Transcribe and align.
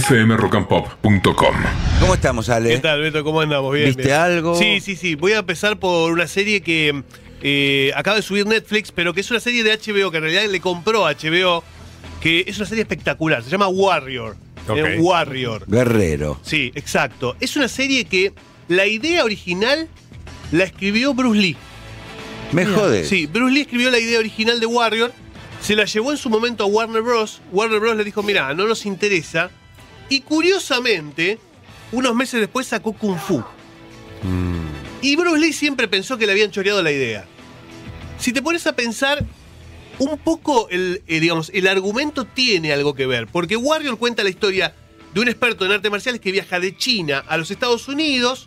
fmrockandpop.com. 0.00 1.54
¿Cómo 2.00 2.14
estamos, 2.14 2.48
Ale? 2.48 2.70
¿Qué 2.70 2.78
tal, 2.78 3.00
Beto? 3.00 3.22
¿Cómo 3.22 3.40
andamos? 3.40 3.72
Bien, 3.72 3.86
¿Viste 3.86 4.04
bien. 4.04 4.16
algo? 4.16 4.58
Sí, 4.58 4.80
sí, 4.80 4.96
sí. 4.96 5.14
Voy 5.14 5.32
a 5.32 5.38
empezar 5.38 5.78
por 5.78 6.12
una 6.12 6.26
serie 6.26 6.62
que 6.62 7.02
eh, 7.42 7.92
acaba 7.94 8.16
de 8.16 8.22
subir 8.22 8.46
Netflix, 8.46 8.90
pero 8.90 9.14
que 9.14 9.20
es 9.20 9.30
una 9.30 9.40
serie 9.40 9.62
de 9.62 9.70
HBO, 9.76 10.10
que 10.10 10.16
en 10.16 10.22
realidad 10.24 10.44
le 10.50 10.60
compró 10.60 11.06
a 11.06 11.12
HBO, 11.12 11.62
que 12.20 12.44
es 12.46 12.56
una 12.56 12.66
serie 12.66 12.82
espectacular. 12.82 13.42
Se 13.42 13.50
llama 13.50 13.68
Warrior. 13.68 14.36
Eh, 14.74 14.98
Warrior. 14.98 15.64
Guerrero. 15.66 16.40
Sí, 16.42 16.72
exacto. 16.74 17.36
Es 17.40 17.56
una 17.56 17.68
serie 17.68 18.06
que 18.06 18.32
la 18.68 18.86
idea 18.86 19.24
original 19.24 19.88
la 20.52 20.64
escribió 20.64 21.14
Bruce 21.14 21.40
Lee. 21.40 21.56
Me 22.52 22.64
jodes. 22.66 23.08
Sí, 23.08 23.26
Bruce 23.26 23.52
Lee 23.52 23.60
escribió 23.62 23.90
la 23.90 23.98
idea 23.98 24.18
original 24.18 24.60
de 24.60 24.66
Warrior, 24.66 25.12
se 25.60 25.74
la 25.74 25.84
llevó 25.84 26.12
en 26.12 26.18
su 26.18 26.30
momento 26.30 26.64
a 26.64 26.66
Warner 26.66 27.02
Bros. 27.02 27.40
Warner 27.52 27.80
Bros. 27.80 27.96
le 27.96 28.04
dijo, 28.04 28.22
mira, 28.22 28.52
no 28.54 28.66
nos 28.66 28.86
interesa. 28.86 29.50
Y 30.08 30.20
curiosamente, 30.20 31.38
unos 31.92 32.14
meses 32.14 32.40
después 32.40 32.66
sacó 32.66 32.92
Kung 32.92 33.18
Fu. 33.18 33.42
Y 35.02 35.16
Bruce 35.16 35.38
Lee 35.38 35.52
siempre 35.52 35.88
pensó 35.88 36.16
que 36.16 36.26
le 36.26 36.32
habían 36.32 36.50
choreado 36.50 36.82
la 36.82 36.90
idea. 36.90 37.26
Si 38.18 38.32
te 38.32 38.40
pones 38.40 38.66
a 38.66 38.74
pensar, 38.74 39.24
un 39.98 40.18
poco 40.18 40.68
el, 40.70 41.02
eh, 41.06 41.20
digamos, 41.20 41.50
el 41.52 41.66
argumento 41.66 42.24
tiene 42.24 42.72
algo 42.72 42.94
que 42.94 43.06
ver, 43.06 43.26
porque 43.26 43.56
Warrior 43.56 43.98
cuenta 43.98 44.22
la 44.22 44.30
historia 44.30 44.74
de 45.12 45.20
un 45.20 45.28
experto 45.28 45.64
en 45.64 45.72
artes 45.72 45.90
marciales 45.90 46.20
que 46.20 46.32
viaja 46.32 46.58
de 46.58 46.76
China 46.76 47.22
a 47.28 47.36
los 47.36 47.50
Estados 47.50 47.86
Unidos 47.88 48.46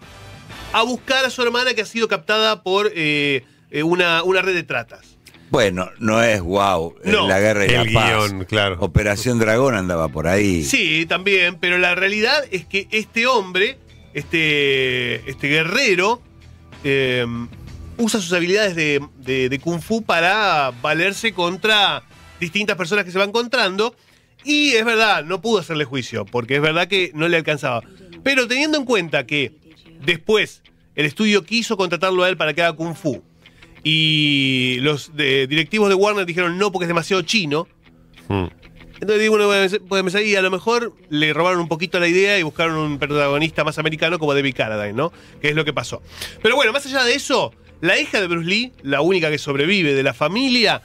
a 0.73 0.83
buscar 0.83 1.25
a 1.25 1.29
su 1.29 1.41
hermana 1.41 1.73
que 1.73 1.81
ha 1.81 1.85
sido 1.85 2.07
captada 2.07 2.63
por 2.63 2.91
eh, 2.93 3.45
eh, 3.71 3.83
una, 3.83 4.23
una 4.23 4.41
red 4.41 4.53
de 4.53 4.63
tratas. 4.63 5.16
Bueno, 5.49 5.89
no 5.99 6.21
es 6.21 6.41
wow. 6.41 6.95
No. 7.05 7.27
la 7.27 7.39
guerra 7.39 7.65
y 7.65 7.69
El 7.69 7.93
la 7.93 7.99
paz. 8.01 8.31
guion, 8.31 8.45
claro. 8.45 8.77
Operación 8.79 9.39
Dragón 9.39 9.75
andaba 9.75 10.09
por 10.09 10.27
ahí. 10.27 10.63
Sí, 10.63 11.05
también, 11.05 11.55
pero 11.59 11.77
la 11.77 11.95
realidad 11.95 12.43
es 12.51 12.65
que 12.65 12.87
este 12.91 13.27
hombre, 13.27 13.77
este, 14.13 15.29
este 15.29 15.47
guerrero, 15.47 16.21
eh, 16.83 17.25
usa 17.97 18.19
sus 18.19 18.33
habilidades 18.33 18.75
de, 18.75 19.01
de- 19.19 19.49
de 19.49 19.59
kung 19.59 19.81
fu 19.81 20.03
para 20.03 20.71
valerse 20.81 21.33
contra 21.33 22.03
distintas 22.39 22.75
personas 22.77 23.05
que 23.05 23.11
se 23.11 23.17
va 23.19 23.23
encontrando. 23.25 23.95
Y 24.43 24.71
es 24.73 24.85
verdad, 24.85 25.23
no 25.23 25.41
pudo 25.41 25.59
hacerle 25.59 25.83
juicio, 25.85 26.25
porque 26.25 26.55
es 26.57 26.61
verdad 26.61 26.87
que 26.87 27.11
no 27.13 27.27
le 27.27 27.37
alcanzaba. 27.37 27.81
Pero 28.23 28.47
teniendo 28.47 28.77
en 28.77 28.85
cuenta 28.85 29.25
que 29.25 29.53
después 30.05 30.61
el 30.95 31.05
estudio 31.05 31.43
quiso 31.43 31.75
contratarlo 31.77 32.23
a 32.23 32.29
él 32.29 32.37
para 32.37 32.53
que 32.53 32.61
haga 32.61 32.73
kung 32.75 32.95
fu, 32.95 33.23
y 33.89 34.79
los 34.81 35.15
de- 35.15 35.47
directivos 35.47 35.87
de 35.87 35.95
Warner 35.95 36.25
dijeron 36.25 36.57
no 36.57 36.71
porque 36.71 36.83
es 36.85 36.87
demasiado 36.89 37.21
chino, 37.21 37.67
Mm. 38.27 38.47
entonces 38.95 39.19
digo, 39.21 39.35
uno 39.35 39.45
puede 39.45 39.79
puede 39.79 40.03
pensar, 40.03 40.21
y 40.23 40.35
a 40.35 40.41
lo 40.41 40.51
mejor 40.51 40.93
le 41.09 41.31
robaron 41.33 41.61
un 41.61 41.69
poquito 41.69 41.97
la 41.99 42.07
idea 42.09 42.37
y 42.37 42.43
buscaron 42.43 42.75
un 42.75 42.99
protagonista 42.99 43.63
más 43.63 43.77
americano 43.79 44.19
como 44.19 44.33
David 44.33 44.53
Carradine, 44.57 44.91
¿no? 44.93 45.13
Que 45.41 45.49
es 45.49 45.55
lo 45.55 45.63
que 45.63 45.71
pasó. 45.71 46.01
Pero 46.41 46.55
bueno, 46.57 46.73
más 46.73 46.85
allá 46.85 47.03
de 47.05 47.13
eso, 47.15 47.53
la 47.79 47.97
hija 47.97 48.19
de 48.19 48.27
Bruce 48.27 48.49
Lee, 48.49 48.73
la 48.83 48.99
única 48.99 49.29
que 49.31 49.37
sobrevive 49.37 49.93
de 49.93 50.03
la 50.03 50.13
familia, 50.13 50.81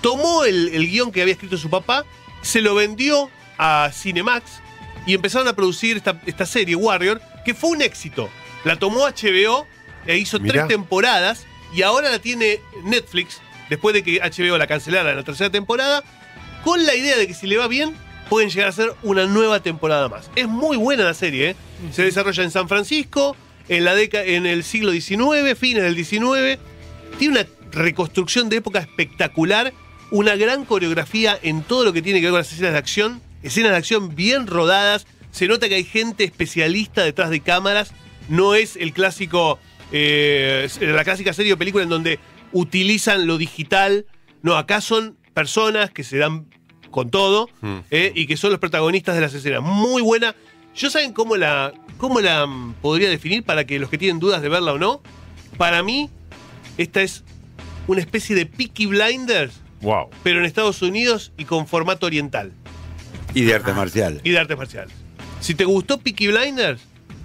tomó 0.00 0.44
el, 0.44 0.68
el 0.74 0.88
guion 0.90 1.12
que 1.12 1.22
había 1.22 1.34
escrito 1.34 1.56
su 1.56 1.70
papá, 1.70 2.04
se 2.42 2.60
lo 2.60 2.74
vendió 2.74 3.30
a 3.58 3.90
Cinemax 3.92 4.60
y 5.06 5.14
empezaron 5.14 5.46
a 5.46 5.54
producir 5.54 5.96
esta, 5.96 6.20
esta 6.26 6.46
serie, 6.46 6.74
Warrior, 6.74 7.20
que 7.44 7.54
fue 7.54 7.70
un 7.70 7.82
éxito. 7.82 8.28
La 8.64 8.76
tomó 8.76 9.06
HBO 9.06 9.66
e 10.04 10.16
hizo 10.18 10.40
Mirá. 10.40 10.52
tres 10.52 10.68
temporadas 10.68 11.46
y 11.76 11.82
ahora 11.82 12.10
la 12.10 12.18
tiene 12.18 12.60
Netflix, 12.84 13.42
después 13.68 13.92
de 13.92 14.02
que 14.02 14.18
HBO 14.18 14.56
la 14.56 14.66
cancelara 14.66 15.10
en 15.10 15.16
la 15.16 15.22
tercera 15.24 15.50
temporada, 15.50 16.02
con 16.64 16.84
la 16.86 16.94
idea 16.94 17.18
de 17.18 17.26
que 17.26 17.34
si 17.34 17.46
le 17.46 17.58
va 17.58 17.68
bien, 17.68 17.94
pueden 18.30 18.48
llegar 18.48 18.70
a 18.70 18.72
ser 18.72 18.94
una 19.02 19.26
nueva 19.26 19.60
temporada 19.60 20.08
más. 20.08 20.30
Es 20.36 20.48
muy 20.48 20.78
buena 20.78 21.04
la 21.04 21.12
serie, 21.12 21.50
¿eh? 21.50 21.56
Se 21.92 22.02
desarrolla 22.02 22.42
en 22.42 22.50
San 22.50 22.66
Francisco, 22.66 23.36
en, 23.68 23.84
la 23.84 23.92
en 24.00 24.46
el 24.46 24.64
siglo 24.64 24.90
XIX, 24.90 25.56
fines 25.56 25.82
del 25.82 25.94
XIX. 26.02 26.58
Tiene 27.18 27.40
una 27.40 27.46
reconstrucción 27.72 28.48
de 28.48 28.56
época 28.56 28.78
espectacular, 28.78 29.74
una 30.10 30.34
gran 30.34 30.64
coreografía 30.64 31.38
en 31.42 31.62
todo 31.62 31.84
lo 31.84 31.92
que 31.92 32.00
tiene 32.00 32.20
que 32.20 32.26
ver 32.26 32.32
con 32.32 32.40
las 32.40 32.52
escenas 32.52 32.72
de 32.72 32.78
acción, 32.78 33.20
escenas 33.42 33.72
de 33.72 33.76
acción 33.76 34.14
bien 34.14 34.46
rodadas, 34.46 35.06
se 35.30 35.46
nota 35.46 35.68
que 35.68 35.74
hay 35.74 35.84
gente 35.84 36.24
especialista 36.24 37.04
detrás 37.04 37.28
de 37.28 37.40
cámaras, 37.40 37.92
no 38.30 38.54
es 38.54 38.76
el 38.76 38.94
clásico, 38.94 39.58
eh, 39.92 40.68
la 40.80 41.04
clásica 41.04 41.32
serie 41.32 41.52
o 41.52 41.58
película 41.58 41.84
en 41.84 41.90
donde 41.90 42.18
utilizan 42.52 43.26
lo 43.26 43.38
digital, 43.38 44.06
no, 44.42 44.56
acá 44.56 44.80
son 44.80 45.16
personas 45.34 45.90
que 45.90 46.04
se 46.04 46.18
dan 46.18 46.46
con 46.90 47.10
todo 47.10 47.48
Mm. 47.60 47.76
eh, 47.90 48.12
y 48.14 48.26
que 48.26 48.36
son 48.36 48.50
los 48.50 48.58
protagonistas 48.60 49.14
de 49.14 49.20
las 49.20 49.34
escenas. 49.34 49.62
Muy 49.62 50.02
buena. 50.02 50.34
¿Yo 50.74 50.88
saben 50.90 51.12
cómo 51.12 51.36
la, 51.36 51.72
cómo 51.98 52.20
la 52.20 52.46
mm, 52.46 52.74
podría 52.80 53.08
definir 53.10 53.42
para 53.42 53.64
que 53.64 53.78
los 53.78 53.90
que 53.90 53.98
tienen 53.98 54.18
dudas 54.18 54.40
de 54.42 54.48
verla 54.48 54.72
o 54.72 54.78
no? 54.78 55.02
Para 55.58 55.82
mí, 55.82 56.10
esta 56.78 57.02
es 57.02 57.24
una 57.86 58.00
especie 58.00 58.34
de 58.36 58.46
Peaky 58.46 58.86
Blinders, 58.86 59.60
Wow. 59.82 60.08
pero 60.22 60.38
en 60.38 60.46
Estados 60.46 60.80
Unidos 60.82 61.32
y 61.36 61.44
con 61.44 61.66
formato 61.66 62.06
oriental 62.06 62.52
Y 63.34 63.42
de 63.42 63.54
artes 63.54 63.74
marciales. 63.76 64.20
y 64.24 64.30
de 64.30 64.38
artes 64.38 64.56
marciales. 64.56 64.94
Si 65.40 65.54
te 65.54 65.64
gustó 65.66 65.98
Peaky 65.98 66.28
Blinders, 66.28 66.80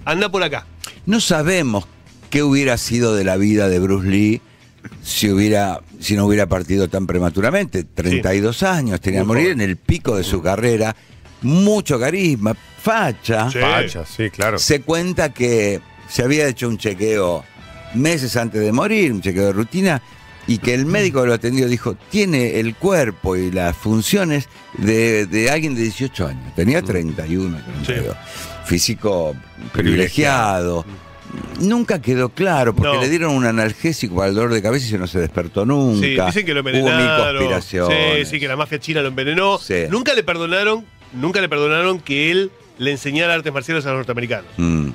anda 0.06 0.30
por 0.30 0.44
acá. 0.44 0.66
No 1.06 1.20
sabemos 1.22 1.86
qué 2.32 2.42
hubiera 2.42 2.78
sido 2.78 3.14
de 3.14 3.24
la 3.24 3.38
vida 3.38 3.70
de 3.70 3.78
Bruce 3.78 4.08
Lee 4.08 4.42
si 5.04 5.30
hubiera 5.30 5.80
si 6.00 6.16
no 6.16 6.26
hubiera 6.26 6.48
partido 6.48 6.88
tan 6.88 7.06
prematuramente. 7.06 7.84
32 7.84 8.64
años, 8.64 9.00
tenía 9.00 9.20
que 9.20 9.26
morir 9.26 9.44
joven. 9.44 9.62
en 9.62 9.70
el 9.70 9.78
pico 9.78 10.18
de 10.18 10.24
su 10.24 10.42
carrera. 10.42 10.96
Mucho 11.44 12.00
carisma, 12.00 12.56
facha. 12.56 13.52
Sí. 13.52 13.60
Facha, 13.60 14.06
sí, 14.06 14.30
claro. 14.32 14.58
Se 14.58 14.82
cuenta 14.82 15.32
que 15.32 15.80
se 16.10 16.24
había 16.24 16.48
hecho 16.48 16.68
un 16.68 16.78
chequeo 16.78 17.44
meses 17.94 18.36
antes 18.36 18.62
de 18.62 18.72
morir, 18.72 19.12
un 19.12 19.22
chequeo 19.22 19.48
de 19.48 19.54
rutina, 19.54 20.02
y 20.48 20.58
que 20.60 20.74
el 20.74 20.86
médico 20.86 21.22
que 21.22 21.28
lo 21.28 21.34
atendió 21.34 21.68
dijo, 21.68 21.96
tiene 22.10 22.60
el 22.60 22.76
cuerpo 22.76 23.36
y 23.36 23.52
las 23.52 23.76
funciones 23.76 24.50
de, 24.78 25.26
de 25.26 25.50
alguien 25.50 25.76
de 25.76 25.82
18 25.84 26.28
años. 26.28 26.56
Tenía 26.56 26.82
31, 26.82 27.60
32. 27.86 28.16
Físico 28.66 29.36
privilegiado. 29.74 30.86
Nunca 31.60 32.02
quedó 32.02 32.30
claro, 32.30 32.76
porque 32.76 32.96
No. 32.96 33.02
le 33.02 33.10
dieron 33.10 33.34
un 33.36 33.46
analgésico 33.46 34.16
para 34.16 34.30
el 34.30 34.36
dolor 34.36 34.54
de 34.54 34.62
cabeza 34.62 34.96
y 34.96 34.98
no 34.98 35.08
se 35.08 35.20
despertó 35.20 35.66
nunca. 35.66 36.06
Sí, 36.06 36.16
dicen 36.26 36.46
que 36.46 36.54
lo 36.54 36.62
Hubo 36.62 36.70
mil 36.72 36.80
envenenaron. 36.80 37.36
conspiraciones. 37.38 38.28
Sí, 38.28 38.36
sí, 38.36 38.40
que 38.40 38.48
la 38.48 38.56
mafia 38.56 38.80
china 38.80 39.02
lo 39.02 39.10
envenenó. 39.10 39.58
Sí. 39.60 39.84
Nunca 39.90 40.14
le 40.14 40.24
perdonaron, 40.24 40.86
nunca 41.14 41.40
le 41.42 41.48
perdonaron 41.50 42.00
que 42.00 42.32
él 42.32 42.52
le 42.80 42.92
enseñara 42.92 43.34
artes 43.36 43.54
marciales 43.54 43.86
a 43.86 43.90
los 43.90 43.98
norteamericanos. 43.98 44.46
Mm. 44.58 44.90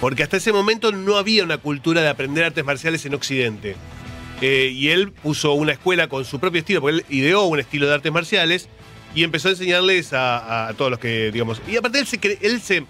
Porque 0.00 0.22
hasta 0.22 0.38
ese 0.38 0.52
momento 0.52 0.90
no 0.92 1.16
había 1.16 1.44
una 1.44 1.58
cultura 1.58 2.00
de 2.02 2.08
aprender 2.08 2.44
artes 2.44 2.64
marciales 2.64 3.04
en 3.06 3.14
Occidente. 3.14 3.76
Eh, 4.40 4.72
y 4.74 4.88
él 4.88 5.12
puso 5.12 5.52
una 5.52 5.72
escuela 5.72 6.08
con 6.08 6.24
su 6.24 6.40
propio 6.40 6.60
estilo, 6.60 6.80
porque 6.80 6.96
él 6.98 7.04
ideó 7.10 7.44
un 7.44 7.60
estilo 7.60 7.86
de 7.86 7.94
artes 7.94 8.10
marciales 8.10 8.68
y 9.14 9.22
empezó 9.22 9.48
a 9.48 9.50
enseñarles 9.52 10.12
a, 10.14 10.68
a 10.68 10.72
todos 10.74 10.90
los 10.90 10.98
que, 10.98 11.30
digamos. 11.30 11.60
Y 11.68 11.76
aparte 11.76 11.98
él 11.98 12.06
se, 12.06 12.18
cre- 12.20 12.38
él 12.40 12.60
se 12.62 12.84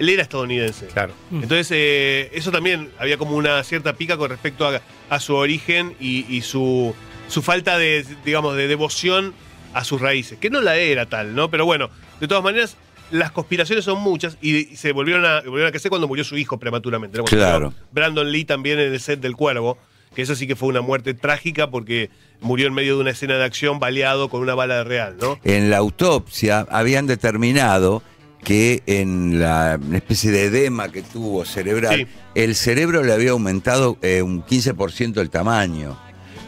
él 0.00 0.08
era 0.08 0.22
estadounidense. 0.22 0.86
Claro. 0.86 1.12
Entonces, 1.30 1.68
eh, 1.72 2.30
eso 2.32 2.50
también 2.50 2.90
había 2.98 3.18
como 3.18 3.36
una 3.36 3.62
cierta 3.62 3.92
pica 3.92 4.16
con 4.16 4.30
respecto 4.30 4.66
a, 4.66 4.80
a 5.10 5.20
su 5.20 5.34
origen 5.34 5.94
y, 6.00 6.24
y 6.34 6.40
su, 6.40 6.94
su 7.28 7.42
falta 7.42 7.76
de, 7.76 8.06
digamos, 8.24 8.56
de 8.56 8.66
devoción 8.66 9.34
a 9.74 9.84
sus 9.84 10.00
raíces, 10.00 10.38
que 10.38 10.48
no 10.48 10.62
la 10.62 10.76
era 10.76 11.04
tal, 11.04 11.34
¿no? 11.34 11.50
Pero 11.50 11.66
bueno, 11.66 11.90
de 12.18 12.26
todas 12.26 12.42
maneras, 12.42 12.78
las 13.10 13.30
conspiraciones 13.30 13.84
son 13.84 14.00
muchas 14.00 14.38
y, 14.40 14.74
se 14.76 14.92
volvieron 14.92 15.26
a, 15.26 15.42
volvieron 15.42 15.68
a 15.68 15.70
crecer 15.70 15.90
cuando 15.90 16.08
murió 16.08 16.24
su 16.24 16.38
hijo 16.38 16.58
prematuramente. 16.58 17.22
Claro. 17.24 17.74
Brandon 17.92 18.32
Lee 18.32 18.46
también 18.46 18.78
en 18.78 18.94
el 18.94 19.00
set 19.00 19.20
del 19.20 19.36
Cuervo, 19.36 19.76
que 20.14 20.22
eso 20.22 20.34
sí 20.34 20.46
que 20.46 20.56
fue 20.56 20.70
una 20.70 20.80
muerte 20.80 21.12
trágica 21.12 21.70
porque 21.70 22.08
murió 22.40 22.66
en 22.66 22.72
medio 22.72 22.94
de 22.94 23.02
una 23.02 23.10
escena 23.10 23.36
de 23.36 23.44
acción 23.44 23.78
baleado 23.78 24.30
con 24.30 24.40
una 24.40 24.54
bala 24.54 24.76
de 24.78 24.84
real, 24.84 25.16
¿no? 25.20 25.38
En 25.44 25.68
la 25.68 25.76
autopsia 25.76 26.66
habían 26.70 27.06
determinado 27.06 28.02
que 28.44 28.82
en 28.86 29.38
la 29.38 29.78
especie 29.92 30.30
de 30.30 30.44
edema 30.44 30.90
que 30.90 31.02
tuvo 31.02 31.44
cerebral, 31.44 31.96
Sí. 32.00 32.06
el 32.34 32.54
cerebro 32.54 33.02
le 33.02 33.12
había 33.12 33.30
aumentado 33.32 33.98
eh, 34.02 34.22
un 34.22 34.42
15% 34.44 35.20
el 35.20 35.30
tamaño, 35.30 35.98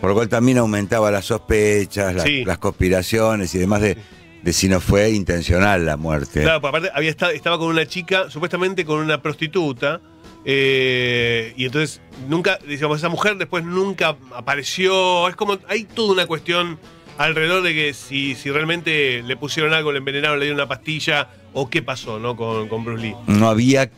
por 0.01 0.11
lo 0.11 0.17
cual 0.17 0.29
también 0.29 0.59
aumentaba 0.59 1.11
las 1.11 1.27
sospechas, 1.27 2.15
las, 2.15 2.25
Sí. 2.25 2.45
las 2.45 2.59
conspiraciones 2.59 3.55
y 3.55 3.59
demás 3.59 3.83
de, 3.83 3.97
de 4.43 4.53
si 4.53 4.69
no 4.69 4.81
fue 4.81 5.11
intencional 5.11 5.85
la 5.87 5.97
muerte. 5.97 6.43
Claro, 6.43 6.61
porque 6.61 6.77
aparte 6.79 6.91
había 6.99 7.11
estado, 7.11 7.33
estaba 7.33 7.59
con 7.59 7.69
una 7.69 7.87
chica, 7.87 8.31
supuestamente 8.31 8.85
con 8.85 8.99
una 8.99 9.21
prostituta, 9.23 10.01
eh, 10.45 11.53
y 11.57 11.65
entonces 11.67 12.01
nunca, 12.29 12.59
digamos, 12.67 12.99
esa 12.99 13.09
mujer 13.09 13.37
después 13.37 13.65
nunca 13.65 14.17
apareció. 14.35 15.29
Es 15.29 15.37
como, 15.37 15.59
hay 15.69 15.85
toda 15.85 16.13
una 16.13 16.27
cuestión 16.27 16.79
alrededor 17.19 17.63
de 17.63 17.75
que 17.75 17.95
si, 17.95 18.35
si 18.35 18.51
realmente 18.51 19.23
le 19.23 19.37
pusieron 19.37 19.73
algo, 19.73 19.93
le 19.93 19.99
envenenaron, 19.99 20.39
le 20.39 20.47
dieron 20.47 20.59
una 20.61 20.69
pastilla, 20.69 21.29
o 21.53 21.69
qué 21.69 21.83
pasó, 21.83 22.19
¿no? 22.19 22.37
Con, 22.37 22.69
con 22.69 22.85
Bruce 22.85 23.03
Lee. 23.03 23.15
No 23.27 23.49
había 23.49 23.91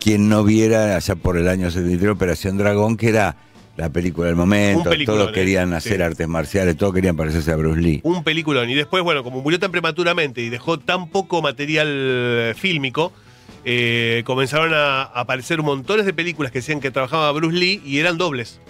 quien 0.00 0.28
no 0.28 0.42
viera 0.42 0.96
allá 0.96 1.14
por 1.14 1.36
el 1.36 1.48
año 1.48 1.70
73 1.70 2.10
Operación 2.10 2.58
Dragón, 2.58 2.96
que 2.96 3.08
era 3.08 3.36
la 3.76 3.90
película 3.90 4.26
del 4.26 4.36
momento. 4.36 4.90
Todos 5.06 5.32
querían 5.32 5.72
eh, 5.72 5.76
hacer 5.76 5.98
sí. 5.98 6.02
artes 6.02 6.28
marciales, 6.28 6.76
todos 6.76 6.92
querían 6.92 7.16
parecerse 7.16 7.52
a 7.52 7.56
Bruce 7.56 7.80
Lee. 7.80 8.00
Un 8.02 8.24
peliculón. 8.24 8.68
Y 8.68 8.74
después, 8.74 9.02
bueno, 9.02 9.22
como 9.22 9.40
murió 9.40 9.58
tan 9.58 9.70
prematuramente 9.70 10.42
y 10.42 10.48
dejó 10.48 10.78
tan 10.78 11.08
poco 11.08 11.40
material 11.40 11.88
eh, 11.88 12.54
fílmico, 12.56 13.12
eh, 13.64 14.22
comenzaron 14.26 14.72
a 14.74 15.02
aparecer 15.02 15.62
montones 15.62 16.04
de 16.04 16.12
películas 16.12 16.50
que 16.50 16.58
decían 16.58 16.80
que 16.80 16.90
trabajaba 16.90 17.30
Bruce 17.32 17.56
Lee 17.56 17.80
y 17.84 17.98
eran 17.98 18.18
dobles. 18.18 18.60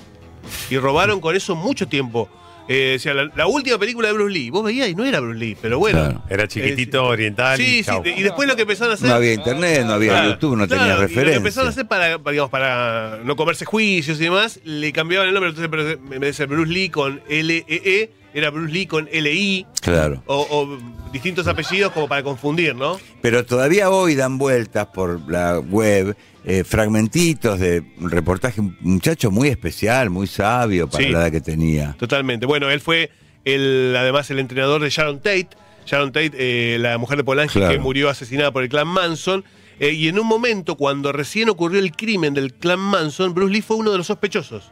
Y 0.70 0.76
robaron 0.78 1.20
con 1.20 1.34
eso 1.34 1.56
mucho 1.56 1.88
tiempo. 1.88 2.28
Eh, 2.68 2.94
o 2.96 2.98
sea, 3.00 3.12
la, 3.14 3.30
la 3.34 3.46
última 3.46 3.76
película 3.78 4.08
de 4.08 4.14
Bruce 4.14 4.32
Lee, 4.32 4.50
vos 4.50 4.64
veías 4.64 4.88
y 4.88 4.94
no 4.94 5.04
era 5.04 5.20
Bruce 5.20 5.38
Lee, 5.38 5.56
pero 5.60 5.78
bueno. 5.78 5.98
Claro. 6.00 6.22
Era 6.30 6.46
chiquitito, 6.48 6.98
Eh, 7.06 7.08
oriental. 7.08 7.56
Sí, 7.56 7.78
y 7.80 7.82
sí, 7.84 7.90
y 8.16 8.22
después 8.22 8.48
lo 8.48 8.54
que 8.56 8.62
empezaron 8.62 8.92
a 8.92 8.94
hacer. 8.94 9.08
No 9.08 9.14
había 9.16 9.32
internet, 9.32 9.84
no 9.84 9.94
había 9.94 10.10
Claro, 10.12 10.30
YouTube, 10.30 10.56
no 10.56 10.66
claro, 10.68 10.82
tenía 10.82 10.86
y 10.86 10.88
Lo 10.94 10.96
que 11.00 11.06
referencia. 11.08 11.36
empezaron 11.38 11.66
a 11.66 11.70
hacer 11.70 11.86
para, 11.86 12.18
para, 12.18 12.32
digamos, 12.32 12.50
para 12.50 13.18
no 13.24 13.36
comerse 13.36 13.64
juicios 13.64 14.20
y 14.20 14.24
demás, 14.24 14.60
le 14.64 14.92
cambiaban 14.92 15.28
el 15.28 15.34
nombre. 15.34 15.50
Entonces, 15.50 15.98
en 16.02 16.08
vez 16.20 16.20
de 16.20 16.32
ser 16.32 16.46
Bruce 16.46 16.72
Lee 16.72 16.88
con 16.88 17.20
L-E-E, 17.28 18.10
era 18.34 18.50
Bruce 18.50 18.72
Lee 18.72 18.86
con 18.86 19.08
L-I. 19.10 19.66
Claro. 19.80 20.22
O, 20.26 20.46
o 20.50 21.10
distintos 21.12 21.46
apellidos 21.46 21.92
como 21.92 22.08
para 22.08 22.22
confundir, 22.22 22.74
¿no? 22.74 22.98
Pero 23.20 23.44
todavía 23.44 23.90
hoy 23.90 24.14
dan 24.14 24.38
vueltas 24.38 24.86
por 24.88 25.20
la 25.30 25.58
web 25.58 26.16
eh, 26.44 26.64
fragmentitos 26.64 27.60
de 27.60 27.82
un 27.98 28.10
reportaje, 28.10 28.60
un 28.60 28.76
muchacho 28.80 29.30
muy 29.30 29.48
especial, 29.48 30.10
muy 30.10 30.26
sabio 30.26 30.88
para 30.88 31.04
Sí. 31.04 31.10
la 31.10 31.20
edad 31.22 31.30
que 31.32 31.40
tenía. 31.40 31.94
Totalmente. 31.98 32.46
Bueno, 32.46 32.70
él 32.70 32.80
fue 32.80 33.10
el, 33.44 33.94
además 33.98 34.30
el 34.30 34.38
entrenador 34.38 34.82
de 34.82 34.90
Sharon 34.90 35.18
Tate. 35.18 35.48
Sharon 35.86 36.12
Tate, 36.12 36.32
eh, 36.34 36.78
la 36.78 36.96
mujer 36.98 37.16
de 37.18 37.24
Polanski 37.24 37.58
Claro. 37.58 37.72
que 37.74 37.78
murió 37.80 38.08
asesinada 38.08 38.52
por 38.52 38.62
el 38.62 38.68
clan 38.68 38.88
Manson. 38.88 39.44
Eh, 39.80 39.90
y 39.92 40.06
en 40.08 40.18
un 40.18 40.26
momento, 40.26 40.76
cuando 40.76 41.10
recién 41.12 41.48
ocurrió 41.48 41.80
el 41.80 41.92
crimen 41.92 42.34
del 42.34 42.54
clan 42.54 42.78
Manson, 42.78 43.34
Bruce 43.34 43.52
Lee 43.52 43.62
fue 43.62 43.76
uno 43.76 43.90
de 43.90 43.98
los 43.98 44.06
sospechosos. 44.06 44.70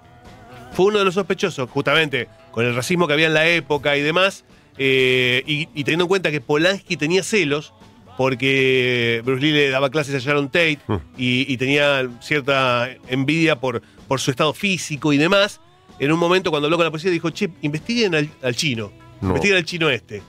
Fue 0.72 0.86
uno 0.86 0.98
de 1.00 1.04
los 1.04 1.14
sospechosos, 1.14 1.68
justamente 1.68 2.28
con 2.52 2.64
el 2.66 2.74
racismo 2.74 3.06
que 3.06 3.12
había 3.14 3.26
en 3.26 3.34
la 3.34 3.48
época 3.48 3.96
y 3.96 4.00
demás. 4.02 4.44
eh, 4.78 5.42
y, 5.46 5.68
y 5.74 5.84
teniendo 5.84 6.04
en 6.04 6.08
cuenta 6.08 6.30
que 6.30 6.40
Polanski 6.40 6.96
tenía 6.96 7.22
celos, 7.22 7.74
porque 8.34 9.22
Bruce 9.24 9.42
Lee 9.42 9.52
le 9.52 9.70
daba 9.70 9.90
clases 9.90 10.14
a 10.14 10.18
Sharon 10.18 10.46
Tate 10.48 10.78
Mm. 10.86 10.94
y, 11.16 11.52
y 11.52 11.56
tenía 11.56 12.08
cierta 12.20 12.88
envidia 13.08 13.56
por, 13.56 13.82
por 14.08 14.20
su 14.20 14.30
estado 14.30 14.52
físico 14.54 15.12
y 15.12 15.18
demás. 15.18 15.60
En 15.98 16.12
un 16.12 16.18
momento, 16.18 16.50
cuando 16.50 16.66
habló 16.66 16.76
con 16.76 16.84
la 16.84 16.90
policía, 16.90 17.10
dijo: 17.10 17.30
Che, 17.30 17.50
investiguen 17.62 18.14
al, 18.14 18.28
al 18.42 18.54
chino. 18.54 18.92
No. 19.20 19.28
Investiguen 19.28 19.56
al 19.58 19.64
chino 19.64 19.90
este. 19.90 20.22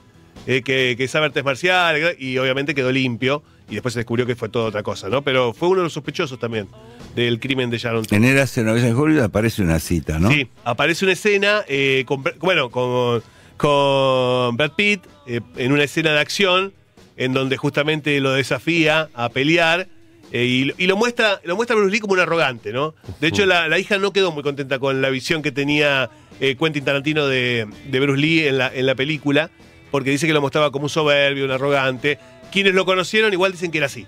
eh, 0.48 0.62
que, 0.64 0.96
que 0.98 1.08
sabe 1.08 1.28
artes 1.28 1.44
marciales. 1.46 2.16
Y 2.20 2.38
obviamente 2.38 2.74
quedó 2.76 2.92
limpio. 2.92 3.44
Y 3.72 3.76
después 3.76 3.94
se 3.96 4.02
descubrió 4.02 4.26
que 4.28 4.36
fue 4.36 4.50
toda 4.50 4.66
otra 4.66 4.84
cosa, 4.84 5.10
¿no? 5.10 5.24
Pero 5.24 5.54
fue 5.54 5.70
uno 5.70 5.78
de 5.80 5.84
los 5.86 5.94
sospechosos 5.94 6.38
también 6.38 6.68
del 7.16 7.40
crimen 7.40 7.70
de 7.72 7.78
Sharon 7.80 8.04
Tate. 8.04 8.18
En 8.18 8.26
Eras 8.26 8.56
en 8.58 8.66
Nueva 8.66 8.88
Hollywood 9.00 9.24
aparece 9.24 9.62
una 9.64 9.80
cita, 9.80 10.20
¿no? 10.20 10.30
Sí, 10.30 10.48
aparece 10.64 11.06
una 11.06 11.14
escena, 11.14 11.64
eh, 11.68 12.04
con, 12.06 12.22
bueno, 12.40 12.70
con, 12.70 13.24
con 13.56 14.58
Brad 14.58 14.72
Pitt, 14.76 15.02
eh, 15.28 15.40
en 15.58 15.72
una 15.72 15.84
escena 15.86 16.12
de 16.12 16.20
acción, 16.20 16.74
en 17.18 17.34
donde 17.34 17.56
justamente 17.58 18.20
lo 18.20 18.34
desafía 18.34 19.10
a 19.14 19.30
pelear. 19.30 19.88
eh, 20.34 20.46
y, 20.46 20.64
lo- 20.66 20.74
y 20.78 20.88
lo 20.88 20.96
muestra 20.98 21.40
lo 21.44 21.56
muestra 21.56 21.76
Bruce 21.76 21.92
Lee 21.92 22.00
como 22.00 22.14
un 22.14 22.20
arrogante, 22.20 22.72
¿no? 22.74 22.94
De 23.20 23.28
hecho, 23.28 23.46
la, 23.46 23.68
la 23.68 23.80
hija 23.80 23.98
no 23.98 24.12
quedó 24.14 24.32
muy 24.32 24.44
contenta 24.44 24.80
con 24.80 25.02
la 25.02 25.10
visión 25.10 25.42
que 25.42 25.52
tenía 25.52 26.10
Quentin 26.40 26.84
Tarantino 26.86 27.28
de, 27.28 27.68
de 27.90 28.00
Bruce 28.00 28.20
Lee 28.22 28.48
en 28.48 28.58
la, 28.58 28.72
en 28.74 28.86
la 28.86 28.96
película, 28.96 29.50
porque 29.92 30.10
dice 30.10 30.26
que 30.28 30.34
lo 30.34 30.40
mostraba 30.42 30.72
como 30.72 30.86
un 30.86 30.90
soberbio, 30.90 31.44
un 31.46 31.52
arrogante. 31.52 32.18
Quienes 32.52 32.74
lo 32.74 32.86
conocieron 32.86 33.32
igual 33.34 33.52
dicen 33.52 33.72
que 33.72 33.78
era 33.78 33.88
así. 33.88 34.06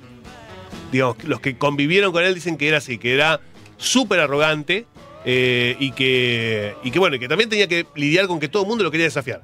Digamos, 0.91 1.23
los 1.23 1.39
que 1.39 1.57
convivieron 1.57 2.11
con 2.11 2.23
él 2.23 2.35
dicen 2.35 2.57
que 2.57 2.67
era 2.67 2.77
así, 2.77 2.97
que 2.97 3.13
era 3.13 3.39
súper 3.77 4.19
arrogante 4.19 4.85
eh, 5.25 5.75
y, 5.79 5.91
que, 5.93 6.75
y 6.83 6.91
que, 6.91 6.99
bueno, 6.99 7.15
y 7.15 7.19
que 7.19 7.27
también 7.27 7.49
tenía 7.49 7.67
que 7.67 7.85
lidiar 7.95 8.27
con 8.27 8.39
que 8.39 8.47
todo 8.47 8.63
el 8.63 8.69
mundo 8.69 8.83
lo 8.83 8.91
quería 8.91 9.05
desafiar. 9.05 9.41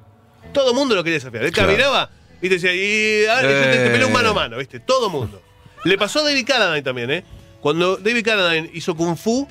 Todo 0.54 0.72
el 0.72 0.76
mundo 0.76 0.96
lo 0.96 1.04
quería 1.04 1.18
desafiar. 1.18 1.44
Él 1.46 1.52
Claro. 1.52 1.70
caminaba, 1.70 2.10
viste, 2.42 2.56
decía, 2.60 2.74
y 2.76 3.26
ah, 3.28 3.42
te, 3.42 3.48
te 3.48 3.88
Eh. 3.88 3.90
peleó 3.92 4.10
mano 4.10 4.30
a 4.30 4.34
mano, 4.34 4.58
viste, 4.58 4.80
todo 4.80 5.08
el 5.08 5.12
mundo. 5.12 5.42
Le 5.86 5.98
pasó 5.98 6.20
a 6.20 6.24
David 6.24 6.46
Carradine 6.46 6.82
también, 6.84 7.10
¿eh? 7.12 7.24
Cuando 7.62 7.98
David 7.98 8.24
Carradine 8.26 8.70
hizo 8.74 8.96
Kung 8.96 9.16
Fu, 9.18 9.48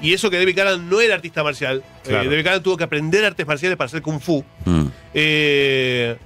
y 0.00 0.14
eso 0.14 0.30
que 0.30 0.38
David 0.38 0.56
Carradine 0.56 0.88
no 0.88 1.00
era 1.00 1.14
artista 1.14 1.42
marcial, 1.44 1.82
eh. 2.06 2.10
David 2.12 2.44
Carradine 2.44 2.60
tuvo 2.64 2.76
que 2.76 2.84
aprender 2.84 3.24
artes 3.24 3.46
marciales 3.46 3.76
para 3.76 3.86
hacer 3.86 4.00
Kung 4.02 4.20
Fu. 4.20 4.44
Mm. 4.64 4.86
Eh, 5.14 6.16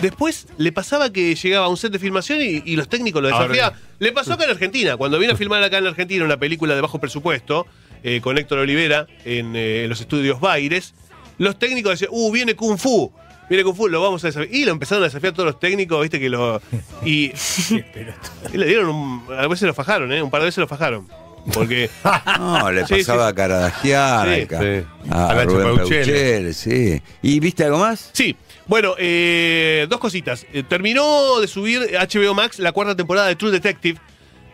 después 0.00 0.46
le 0.58 0.72
pasaba 0.72 1.12
que 1.12 1.34
llegaba 1.34 1.66
a 1.66 1.68
un 1.68 1.76
set 1.76 1.92
de 1.92 1.98
filmación 1.98 2.40
y, 2.40 2.62
y 2.64 2.76
los 2.76 2.88
técnicos 2.88 3.22
lo 3.22 3.28
desafiaban. 3.28 3.78
Le 3.98 4.12
pasó 4.12 4.34
acá 4.34 4.44
en 4.44 4.50
Argentina. 4.50 4.96
Cuando 4.96 5.18
vino 5.18 5.32
a 5.32 5.36
filmar 5.36 5.62
acá 5.62 5.78
en 5.78 5.86
Argentina 5.86 6.24
una 6.24 6.38
película 6.38 6.74
de 6.74 6.80
bajo 6.80 6.98
presupuesto 6.98 7.66
eh, 8.02 8.20
con 8.20 8.38
Héctor 8.38 8.60
Olivera 8.60 9.06
en, 9.24 9.54
eh, 9.56 9.84
en 9.84 9.90
los 9.90 10.00
estudios 10.00 10.40
Baires, 10.40 10.94
los 11.38 11.58
técnicos 11.58 11.92
decían, 11.92 12.10
uh, 12.12 12.30
viene 12.30 12.54
Kung 12.54 12.78
Fu. 12.78 13.10
Viene 13.48 13.64
Kung 13.64 13.74
Fu, 13.74 13.88
lo 13.88 14.00
vamos 14.02 14.22
a 14.24 14.28
desafiar. 14.28 14.54
Y 14.54 14.64
lo 14.64 14.72
empezaron 14.72 15.02
a 15.02 15.06
desafiar 15.06 15.32
todos 15.32 15.46
los 15.46 15.58
técnicos, 15.58 16.00
viste 16.02 16.20
que 16.20 16.28
lo. 16.28 16.60
Y, 17.04 17.32
y 18.52 18.56
le 18.56 18.66
dieron 18.66 18.90
un. 18.90 19.24
A 19.36 19.46
veces 19.46 19.66
lo 19.66 19.74
fajaron, 19.74 20.12
¿eh? 20.12 20.22
Un 20.22 20.30
par 20.30 20.40
de 20.42 20.46
veces 20.46 20.58
lo 20.58 20.68
fajaron. 20.68 21.08
Porque. 21.52 21.90
No, 22.38 22.70
le 22.70 22.86
Sí, 22.86 22.94
pasaba 22.96 23.26
sí. 23.26 23.32
a 23.32 23.34
Caradagiar, 23.34 24.28
Sí. 24.28 24.54
a, 24.54 24.60
Sí. 24.60 24.86
a 25.10 25.28
A 25.30 25.44
Rubén. 25.44 25.76
Peuchele, 25.76 26.52
sí. 26.52 27.02
¿Y 27.22 27.40
viste 27.40 27.64
algo 27.64 27.78
más? 27.78 28.10
Sí, 28.12 28.36
bueno, 28.66 28.94
eh, 28.98 29.86
dos 29.88 29.98
cositas. 30.00 30.46
Eh, 30.52 30.62
terminó 30.62 31.40
de 31.40 31.48
subir 31.48 31.80
HBO 31.98 32.34
Max 32.34 32.58
la 32.58 32.72
cuarta 32.72 32.94
temporada 32.96 33.26
de 33.28 33.36
True 33.36 33.50
Detective. 33.52 33.98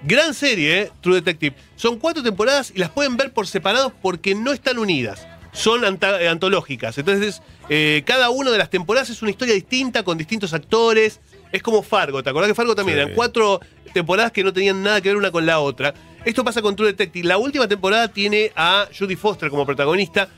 Gran 0.03 0.35
serie, 0.35 0.81
¿eh? 0.83 0.91
True 1.01 1.17
Detective. 1.17 1.57
Son 1.75 1.99
cuatro 1.99 2.23
temporadas 2.23 2.73
y 2.75 2.79
las 2.79 2.91
pueden 2.91 3.17
ver 3.17 3.33
por 3.33 3.47
separados 3.47 3.93
porque 4.01 4.35
no 4.35 4.53
están 4.53 4.79
unidas. 4.79 5.27
Son 5.53 5.83
eh, 5.85 6.29
antológicas. 6.29 6.99
Entonces, 6.99 7.41
eh, 7.71 8.03
cada 8.07 8.29
una 8.31 8.51
de 8.51 8.59
las 8.59 8.69
temporadas 8.71 9.09
es 9.11 9.23
una 9.23 9.31
historia 9.31 9.55
distinta 9.55 10.03
con 10.03 10.19
distintos 10.19 10.53
actores. 10.53 11.21
Es 11.51 11.63
como 11.63 11.83
Fargo. 11.83 12.23
¿Te 12.23 12.29
acordás 12.31 12.49
que 12.49 12.55
Fargo 12.55 12.75
también? 12.75 12.99
Sí. 12.99 13.03
Eran 13.03 13.15
cuatro 13.15 13.61
temporadas 13.95 14.33
que 14.33 14.45
no 14.45 14.53
tenían 14.53 14.83
nada 14.83 15.01
que 15.01 15.09
ver 15.09 15.17
una 15.17 15.31
con 15.31 15.47
la 15.47 15.59
otra. 15.61 15.95
Esto 16.27 16.43
pasa 16.43 16.61
con 16.61 16.75
True 16.75 16.89
Detective. 16.89 17.25
La 17.25 17.39
última 17.39 17.69
temporada 17.69 18.09
tiene 18.09 18.51
a 18.57 18.89
Judy 18.99 19.15
Foster 19.15 19.49
como 19.49 19.65
protagonista. 19.65 20.29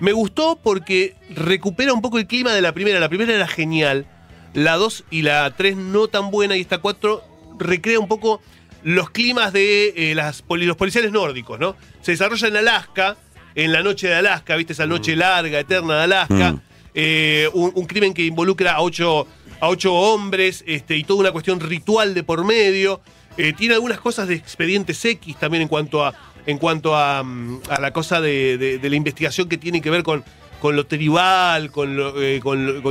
Me 0.00 0.10
gustó 0.10 0.58
porque 0.60 1.14
recupera 1.30 1.92
un 1.92 2.02
poco 2.02 2.18
el 2.18 2.26
clima 2.26 2.52
de 2.52 2.60
la 2.60 2.72
primera. 2.72 2.98
La 2.98 3.08
primera 3.08 3.32
era 3.32 3.46
genial. 3.46 4.06
La 4.54 4.74
2 4.74 5.04
y 5.08 5.22
la 5.22 5.48
3 5.56 5.76
no 5.76 6.08
tan 6.08 6.32
buena. 6.32 6.56
Y 6.56 6.62
esta 6.62 6.78
4 6.78 7.22
recrea 7.60 8.00
un 8.00 8.08
poco 8.08 8.42
los 8.82 9.10
climas 9.10 9.52
de 9.52 10.10
eh, 10.10 10.16
las 10.16 10.42
los 10.48 10.76
policiales 10.76 11.12
nórdicos, 11.12 11.60
¿no? 11.60 11.76
Se 12.00 12.10
desarrolla 12.10 12.48
en 12.48 12.56
Alaska, 12.56 13.16
en 13.54 13.70
la 13.70 13.84
noche 13.84 14.08
de 14.08 14.16
Alaska, 14.16 14.56
¿viste? 14.56 14.72
Esa 14.72 14.88
noche 14.88 15.14
larga, 15.14 15.60
eterna 15.60 15.98
de 15.98 16.02
Alaska. 16.02 16.52
Mm. 16.54 16.60
Eh, 16.92 17.48
un, 17.54 17.70
un 17.72 17.86
crimen 17.86 18.12
que 18.14 18.24
involucra 18.24 18.72
a 18.72 18.80
ocho, 18.80 19.28
a 19.60 19.68
ocho 19.68 19.94
hombres 19.94 20.64
este, 20.66 20.96
y 20.96 21.04
toda 21.04 21.20
una 21.20 21.30
cuestión 21.30 21.60
ritual 21.60 22.14
de 22.14 22.24
por 22.24 22.44
medio. 22.44 23.00
Eh, 23.36 23.52
tiene 23.52 23.74
algunas 23.74 24.00
cosas 24.00 24.28
de 24.28 24.34
expedientes 24.34 25.04
X 25.04 25.36
también 25.36 25.62
en 25.62 25.68
cuanto 25.68 26.04
a, 26.04 26.14
en 26.46 26.58
cuanto 26.58 26.96
a, 26.96 27.22
mm, 27.22 27.60
la 27.80 27.92
cosa 27.92 28.20
de, 28.20 28.80
la 28.82 28.96
investigación 28.96 29.48
que 29.48 29.58
tiene 29.58 29.80
que 29.80 29.90
ver 29.90 30.02
con, 30.02 30.24
con 30.60 30.76
lo 30.76 30.86
tribal, 30.86 31.70
con 31.70 31.96
lo, 31.96 32.20
eh, 32.22 32.40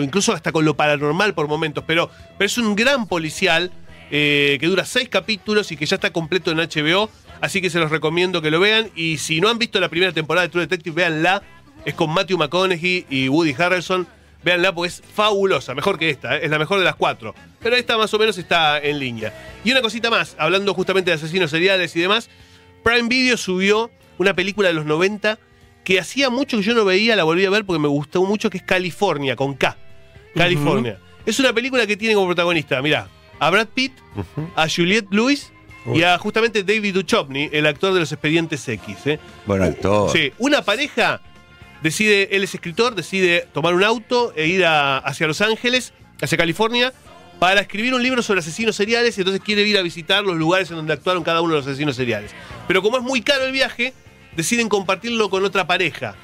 incluso 0.02 0.34
hasta 0.34 0.52
con 0.52 0.66
lo 0.66 0.76
paranormal 0.76 1.34
por 1.34 1.48
momentos. 1.48 1.84
Pero, 1.88 2.10
pero 2.38 2.46
es 2.46 2.58
un 2.58 2.76
gran 2.76 3.08
policial 3.08 3.72
eh, 4.12 4.58
que 4.60 4.68
dura 4.68 4.86
seis 4.86 5.10
capítulos 5.10 5.72
y 5.72 5.78
que 5.78 5.86
ya 5.86 5.96
está 5.96 6.12
completo 6.12 6.52
en 6.52 6.58
HBO. 6.58 7.10
Así 7.42 7.62
que 7.62 7.70
se 7.70 7.80
los 7.80 7.92
recomiendo 7.92 8.42
que 8.42 8.52
lo 8.52 8.60
vean. 8.60 8.90
Y 8.96 9.18
si 9.18 9.42
no 9.42 9.50
han 9.50 9.58
visto 9.58 9.80
la 9.80 9.90
primera 9.90 10.12
temporada 10.12 10.46
de 10.46 10.52
True 10.52 10.64
Detective, 10.64 10.96
véanla. 10.96 11.42
Es 11.86 11.94
con 11.94 12.12
Matthew 12.12 12.38
McConaughey 12.38 13.06
y 13.10 13.30
Woody 13.30 13.54
Harrelson. 13.58 14.08
Véanla 14.46 14.76
porque 14.76 14.90
es 14.90 15.02
fabulosa, 15.02 15.74
mejor 15.74 15.98
que 15.98 16.12
esta, 16.12 16.38
¿eh? 16.38 16.42
es 16.44 16.52
la 16.52 16.60
mejor 16.60 16.78
de 16.78 16.86
las 16.86 16.96
cuatro. 16.96 17.34
Pero 17.60 17.76
esta 17.76 17.98
más 17.98 18.14
o 18.14 18.20
menos 18.20 18.38
está 18.38 18.78
en 18.78 19.00
línea. 19.00 19.34
Y 19.64 19.72
una 19.72 19.82
cosita 19.82 20.12
más, 20.12 20.36
hablando 20.38 20.72
justamente 20.76 21.10
de 21.10 21.16
asesinos 21.16 21.50
seriales 21.50 21.96
y 21.96 22.02
demás, 22.02 22.30
Prime 22.84 23.10
Video 23.10 23.38
subió 23.38 23.90
una 24.20 24.36
película 24.36 24.68
de 24.68 24.76
los 24.76 24.86
90 24.86 25.40
que 25.84 26.00
hacía 26.00 26.30
mucho 26.30 26.58
que 26.58 26.64
yo 26.64 26.76
no 26.76 26.86
veía, 26.86 27.16
la 27.16 27.24
volví 27.24 27.44
a 27.44 27.50
ver 27.50 27.66
porque 27.66 27.80
me 27.80 27.88
gustó 27.88 28.24
mucho, 28.24 28.52
que 28.52 28.60
es 28.60 28.64
California, 28.64 29.36
con 29.36 29.56
K. 29.56 29.78
California. 30.36 31.00
Es 31.26 31.40
una 31.40 31.52
película 31.52 31.88
que 31.88 31.98
tiene 31.98 32.14
como 32.14 32.28
protagonista, 32.28 32.80
mirá, 32.84 33.08
a 33.40 33.50
Brad 33.50 33.70
Pitt, 33.70 33.94
a 34.56 34.70
Juliette 34.70 35.08
Lewis 35.10 35.52
y 35.92 36.04
a 36.04 36.20
justamente 36.20 36.64
David 36.64 36.94
Duchovny, 36.94 37.50
el 37.52 37.66
actor 37.66 37.96
de 37.96 38.00
los 38.00 38.12
Expedientes 38.12 38.68
X. 38.68 39.08
¿eh? 39.08 39.20
Buen 39.48 39.64
actor. 39.64 40.12
Sí, 40.12 40.32
una 40.38 40.62
pareja 40.62 41.20
decide, 41.86 42.36
él 42.36 42.44
es 42.44 42.54
escritor, 42.56 42.96
decide 42.96 43.48
tomar 43.54 43.74
un 43.76 43.84
auto 43.84 44.34
e 44.36 44.48
ir 44.48 44.66
a- 44.66 44.98
hacia 44.98 45.28
Los 45.28 45.40
Ángeles, 45.42 45.94
hacia 46.22 46.38
California, 46.38 46.92
para 47.40 47.62
escribir 47.62 47.94
un 47.94 48.02
libro 48.02 48.22
sobre 48.24 48.40
asesinos 48.40 48.76
seriales 48.76 49.18
y 49.18 49.22
entonces 49.22 49.42
quiere 49.44 49.62
ir 49.68 49.78
a 49.78 49.82
visitar 49.82 50.24
los 50.24 50.36
lugares 50.36 50.70
en 50.72 50.78
donde 50.78 50.94
actuaron 50.94 51.24
cada 51.24 51.42
uno 51.42 51.54
de 51.54 51.60
los 51.60 51.68
asesinos 51.68 51.96
seriales. 51.96 52.32
Pero 52.68 52.82
como 52.82 52.98
es 52.98 53.04
muy 53.04 53.22
caro 53.22 53.46
el 53.46 53.52
viaje, 53.52 53.94
deciden 54.36 54.68
compartirlo 54.68 55.30
con 55.30 55.46
otra 55.46 55.68
pareja. 55.68 56.16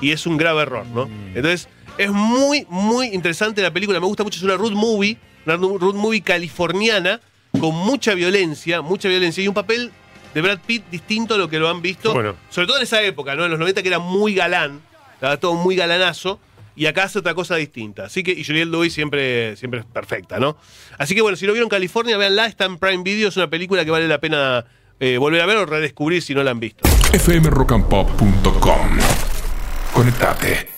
Y 0.00 0.10
es 0.10 0.26
un 0.26 0.36
grave 0.36 0.62
error, 0.62 0.86
¿no? 0.86 1.08
Entonces, 1.34 1.68
es 1.98 2.10
muy, 2.10 2.66
muy 2.68 3.08
interesante 3.08 3.62
la 3.62 3.70
película. 3.70 4.00
Me 4.00 4.06
gusta 4.06 4.24
mucho, 4.24 4.38
es 4.38 4.42
una 4.42 4.56
road 4.56 4.72
movie, 4.72 5.16
una 5.46 5.56
road 5.56 5.94
movie 5.94 6.20
californiana, 6.22 7.20
con 7.60 7.74
mucha 7.74 8.14
violencia, 8.14 8.82
mucha 8.82 9.08
violencia 9.08 9.44
y 9.44 9.46
un 9.48 9.54
papel 9.54 9.92
de 10.34 10.42
Brad 10.42 10.58
Pitt 10.66 10.84
distinto 10.90 11.34
a 11.34 11.38
lo 11.38 11.48
que 11.48 11.58
lo 11.58 11.68
han 11.68 11.80
visto. 11.80 12.12
Bueno. 12.12 12.34
Sobre 12.50 12.66
todo 12.66 12.78
en 12.78 12.82
esa 12.82 13.00
época, 13.02 13.34
¿no? 13.34 13.44
En 13.44 13.50
los 13.50 13.60
90 13.60 13.82
que 13.82 13.88
era 13.88 13.98
muy 13.98 14.34
galán, 14.34 14.80
estaba 15.14 15.36
todo 15.38 15.54
muy 15.54 15.76
galanazo. 15.76 16.40
Y 16.76 16.86
acá 16.86 17.04
hace 17.04 17.20
otra 17.20 17.34
cosa 17.34 17.54
distinta. 17.54 18.06
Así 18.06 18.24
que, 18.24 18.32
y 18.32 18.44
Juliette 18.44 18.68
Lewis 18.68 18.92
siempre, 18.92 19.56
siempre 19.56 19.80
es 19.80 19.86
perfecta, 19.86 20.40
¿no? 20.40 20.56
Así 20.98 21.14
que 21.14 21.22
bueno, 21.22 21.36
si 21.36 21.46
no 21.46 21.52
vieron 21.52 21.68
California, 21.68 22.16
véanla, 22.16 22.46
está 22.46 22.64
en 22.64 22.78
Prime 22.78 23.04
Video, 23.04 23.28
es 23.28 23.36
una 23.36 23.48
película 23.48 23.84
que 23.84 23.92
vale 23.92 24.08
la 24.08 24.18
pena 24.18 24.64
eh, 24.98 25.16
volver 25.16 25.40
a 25.40 25.46
ver 25.46 25.58
o 25.58 25.66
redescubrir 25.66 26.20
si 26.20 26.34
no 26.34 26.42
la 26.42 26.50
han 26.50 26.58
visto. 26.58 26.88
fmrockandpop.com. 26.88 28.98
Conectate. 29.92 30.73